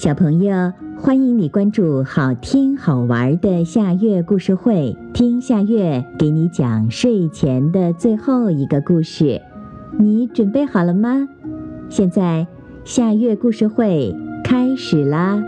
[0.00, 9.42] 小朋友，欢迎你关注好听好玩的夏月故事会，听夏月给你讲睡前的最后一个故事。
[9.98, 11.28] 你准备好了吗？
[11.90, 12.46] 现在
[12.82, 15.44] 夏月故事会开始啦！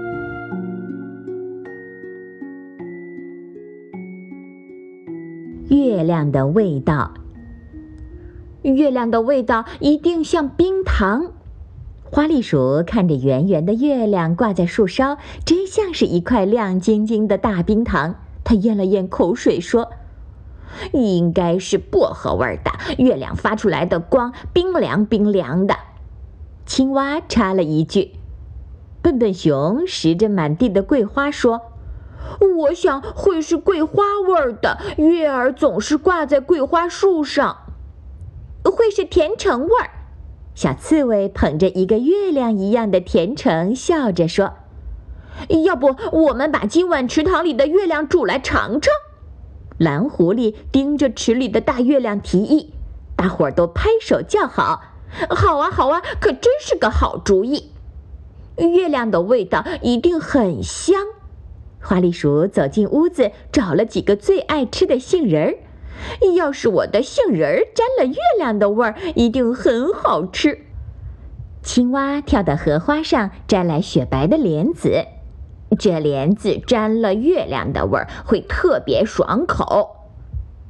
[5.71, 7.15] 月亮的味道，
[8.61, 11.33] 月亮的味道一定像冰糖。
[12.15, 15.17] 花栗鼠看着圆圆的月亮挂在树梢，
[15.47, 18.17] 真像是一块亮晶晶的大冰糖。
[18.45, 19.89] 它咽了咽口水，说
[20.93, 22.71] ：“应该是薄荷味的。
[23.03, 25.75] 月亮发出来的光冰凉冰凉的。”
[26.67, 28.11] 青蛙插了一句。
[29.01, 31.63] 笨笨熊拾着满地的桂花说
[32.59, 34.79] ：“我想会是桂花味的。
[34.99, 37.57] 月儿总是挂在桂花树上，
[38.65, 39.91] 会是甜橙味儿。”
[40.55, 44.53] 小刺猬捧着一个月亮一样的甜橙，笑着说
[45.65, 48.93] ：“要不我们把今晚池塘里的月亮煮来尝尝？”
[49.79, 52.75] 蓝狐狸盯着池里的大月亮提议，
[53.17, 54.83] 大伙儿都拍手叫好
[55.31, 57.71] ：“好啊，好啊，可真是个好主意！
[58.59, 60.95] 月亮的味道一定很香。”
[61.81, 65.55] 花栗鼠走进屋子，找了几个最爱吃的杏仁儿。
[66.37, 70.67] 要是我的杏仁儿沾了月亮的味儿，一定很好吃。
[71.63, 75.07] 青蛙跳到荷花上，摘来雪白的莲子，
[75.79, 79.97] 这莲子沾了月亮的味儿，会特别爽口。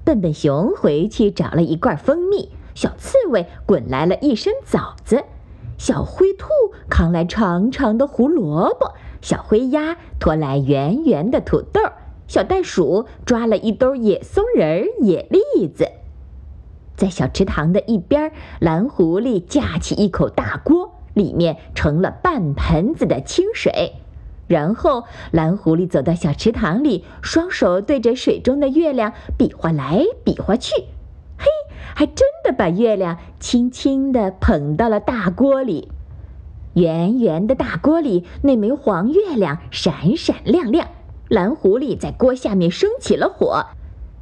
[0.04, 5.24] 笨笨熊回去找了一罐蜂蜜，小刺猬滚来了一身枣子，
[5.78, 6.48] 小灰兔
[6.90, 11.80] 扛来长长的胡萝卜，小灰鸭拖来圆圆的土豆。
[12.26, 15.86] 小袋鼠抓了一兜野松仁、野栗子，
[16.96, 23.92] 在小池塘的一边，蓝狐狸架起一口大锅，里面盛了半盆子的清水。
[24.46, 30.74] 然后，蓝狐狸走到小池塘里，双手对着水中的月亮比划来比划去，
[31.38, 31.46] 嘿，
[31.94, 35.88] 还真的把月亮轻轻地捧到了大锅里。
[36.74, 40.88] 圆圆的大锅里，那枚黄月亮闪闪亮亮。
[41.32, 43.64] 蓝狐狸在锅下面生起了火，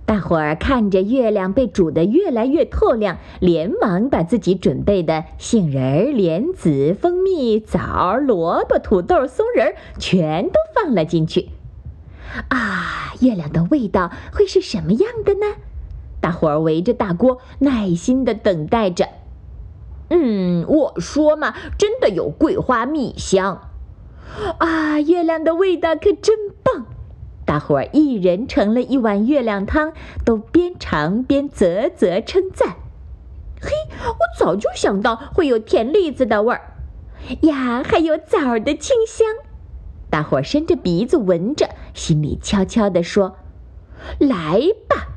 [0.06, 11.48] 大伙儿看着月亮被煮得越来越透亮，连忙把自己准备的杏仁、莲子、蜂蜜、枣、萝卜、土豆、松仁全都放了进去。
[12.46, 15.56] 啊，月亮的味道会是什么样的呢？
[16.20, 19.08] 大伙儿围着大锅，耐心地等待着。
[20.10, 23.62] 嗯，我说嘛，真的有桂花蜜香。
[24.58, 26.36] 啊，月亮的味道可真！
[27.50, 29.92] 大伙儿一人盛了一碗月亮汤，
[30.24, 32.76] 都边尝边啧啧称赞。
[33.60, 33.72] 嘿，
[34.06, 36.60] 我早就想到会有甜栗子的味儿
[37.40, 39.26] 呀，还有枣的清香。
[40.08, 43.34] 大伙儿伸着鼻子闻着，心里悄悄地说
[44.20, 45.08] ：“来吧！”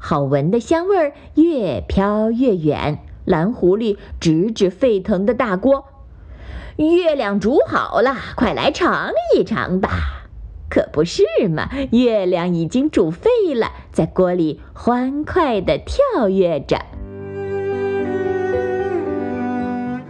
[0.00, 3.00] 好闻的香味儿越飘越远。
[3.26, 5.84] 蓝狐狸指指沸腾的大锅
[6.80, 9.90] ：“月亮煮好了，快来尝一尝吧！”
[10.68, 11.68] 可不是嘛！
[11.92, 16.78] 月亮已经煮沸了，在锅里欢快地跳跃着。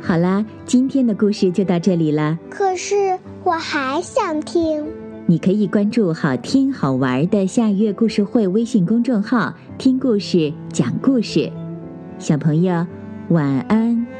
[0.00, 2.38] 好啦，今天的故事就到这里了。
[2.50, 4.84] 可是我还想听。
[5.26, 11.52] 你可以关注“好听好玩的夏月故事会”微信公众号，听故事，讲故事。
[12.18, 12.86] 小朋友，
[13.28, 14.17] 晚安。